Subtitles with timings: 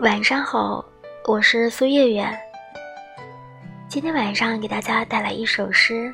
[0.00, 0.82] 晚上好，
[1.26, 2.26] 我是苏月月。
[3.86, 6.10] 今天晚上给大家带来一首诗，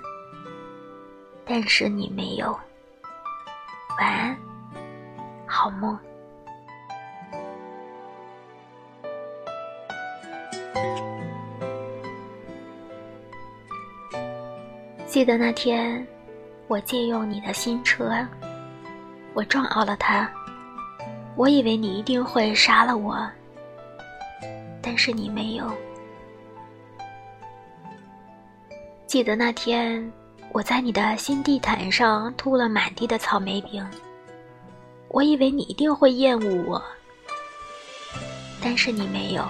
[1.44, 2.46] 但是你没有。
[4.00, 4.36] 晚安，
[5.46, 5.96] 好梦。
[15.07, 16.04] 记得那天，
[16.66, 18.26] 我借用你的新车，
[19.32, 20.29] 我撞凹了它，
[21.36, 23.25] 我以为你一定会杀了我。
[24.86, 25.68] 但是你没有。
[29.04, 30.13] 记得那天，
[30.53, 33.84] 我在你的新地毯上吐了满地的草莓饼。
[35.08, 36.80] 我以为你一定会厌恶我，
[38.62, 39.44] 但是你没有。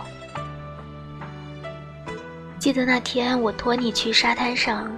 [2.58, 4.90] 记得那天，我拖你去沙滩上，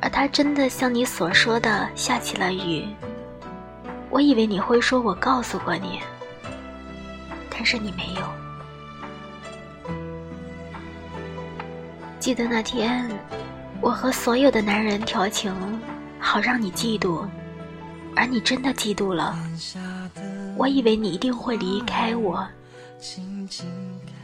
[0.00, 2.84] 而它真的像你所说的下起了雨。
[4.10, 6.00] 我以为你会说我告诉过你，
[7.48, 8.45] 但是你没有。
[12.26, 13.08] 记得那天，
[13.80, 15.54] 我和所有的男人调情，
[16.18, 17.24] 好让你嫉妒，
[18.16, 19.38] 而你真的嫉妒了。
[20.56, 22.44] 我以为你一定会离开我，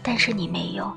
[0.02, 0.92] 但是你没有。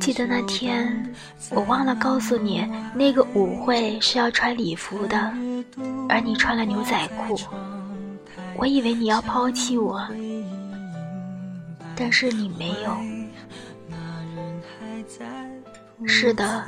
[0.00, 1.14] 记得那天，
[1.50, 5.32] 我忘了告诉你，那个舞会是要穿礼服的，
[6.08, 7.38] 而你穿了牛仔裤。
[8.56, 10.04] 我以为你要抛弃我，
[11.94, 13.17] 但是你没有。
[16.06, 16.64] 是的，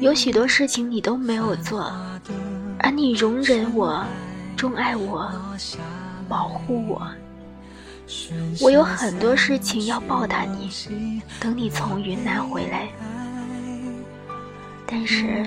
[0.00, 1.90] 有许多事情你都没有做，
[2.78, 4.04] 而你容忍我，
[4.56, 5.32] 钟爱我，
[6.28, 7.06] 保护我。
[8.60, 10.70] 我有很多事情要报答你，
[11.40, 12.88] 等你从云南回来。
[14.86, 15.44] 但是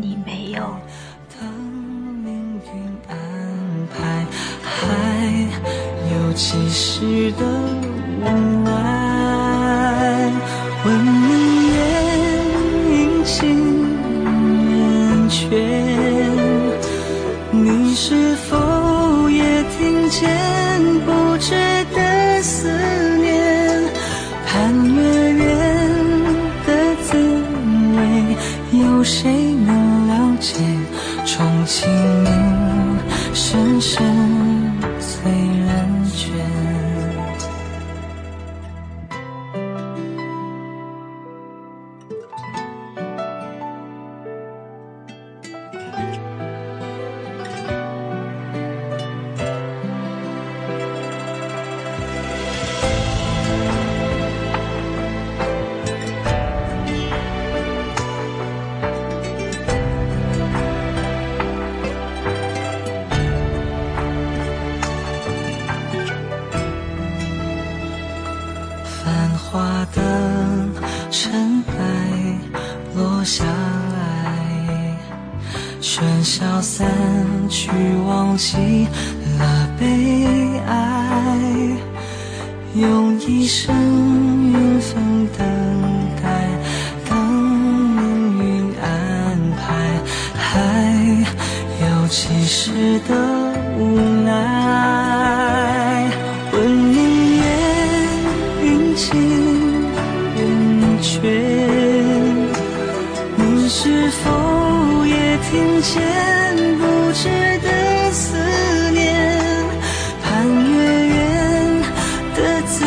[0.00, 0.74] 你没有。
[4.64, 4.78] 还
[6.12, 7.44] 有几世的
[8.20, 8.24] 无
[8.64, 8.91] 奈
[22.42, 22.68] 思
[23.18, 23.32] 念？
[24.46, 25.44] 盼月圆
[26.66, 26.68] 的
[27.02, 27.16] 滋
[27.96, 28.00] 味，
[28.80, 29.30] 有谁
[29.64, 30.56] 能了解？
[31.24, 31.88] 重情
[33.32, 34.22] 深，深深。
[69.52, 70.00] 花的
[71.10, 72.38] 尘埃
[72.96, 74.96] 落下来，
[75.78, 76.88] 喧嚣散
[77.50, 77.70] 去，
[78.08, 78.88] 忘记
[79.38, 81.38] 了悲哀，
[82.76, 83.76] 用一生
[84.52, 85.46] 缘分等
[86.22, 86.48] 待，
[87.10, 90.00] 等命运安排，
[90.34, 90.48] 还
[91.84, 93.14] 有几时的
[93.78, 94.91] 无奈？
[105.52, 106.00] 听见
[106.78, 108.38] 不知的思
[108.90, 109.04] 念，
[110.22, 111.16] 盼月圆
[112.34, 112.86] 的滋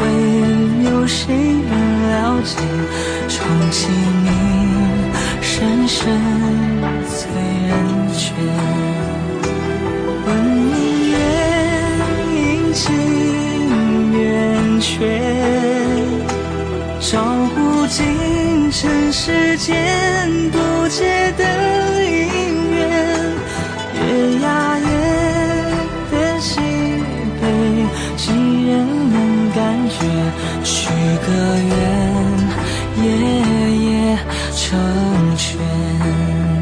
[0.00, 0.02] 味，
[0.90, 1.72] 有谁能
[2.08, 2.56] 了解？
[3.28, 3.36] 重
[3.70, 3.88] 启
[4.24, 4.32] 明，
[5.42, 6.00] 深深
[7.06, 7.28] 醉
[7.68, 7.76] 人
[8.14, 8.32] 倦。
[10.24, 11.14] 问明月
[12.32, 12.80] 阴晴
[14.10, 14.90] 圆缺，
[16.98, 17.20] 照
[17.54, 21.73] 不尽尘世间不解的。
[28.84, 29.96] 能感觉
[30.62, 30.88] 许
[31.26, 31.74] 个愿
[33.02, 33.06] 夜
[33.76, 34.18] 夜
[34.54, 36.54] 成全。